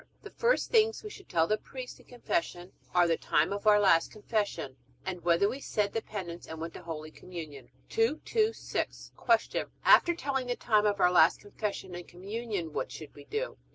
The 0.23 0.31
first 0.31 0.71
things 0.71 1.03
we 1.03 1.11
should 1.11 1.29
tell 1.29 1.45
the 1.45 1.59
priest 1.59 1.99
in 1.99 2.07
Confession 2.07 2.71
are 2.91 3.07
the 3.07 3.17
time 3.17 3.53
of 3.53 3.67
our 3.67 3.79
last 3.79 4.09
Confession, 4.11 4.75
and 5.05 5.21
whether 5.21 5.47
we 5.47 5.59
said 5.59 5.93
the 5.93 6.01
penance 6.01 6.47
and 6.47 6.59
went 6.59 6.73
to 6.73 6.81
Holy 6.81 7.11
Communion. 7.11 7.69
226. 7.89 9.11
Q. 9.47 9.69
After 9.85 10.15
telling 10.15 10.47
the 10.47 10.55
time 10.55 10.87
of 10.87 10.99
our 10.99 11.11
last 11.11 11.39
Confession 11.41 11.93
and 11.93 12.07
Communion 12.07 12.73
what 12.73 12.91
should 12.91 13.13
we 13.13 13.25
do? 13.25 13.59